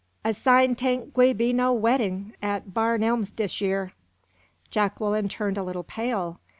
[0.25, 3.93] "A sign 'tain' gwi' be no weddin' at Barn Elms dis year."
[4.71, 6.39] Jacqueline turned a little pale.